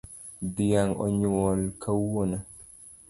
Dhiang 0.55 0.91
onyuol 1.05 1.59
kawuono 1.81 2.37